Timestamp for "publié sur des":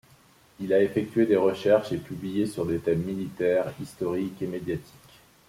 1.97-2.79